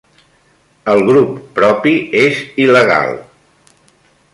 [0.93, 1.95] El grup propi
[2.25, 3.15] és il·legal